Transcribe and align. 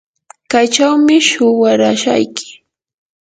kaychawmi 0.51 1.15
shuwarashayki. 1.27 2.47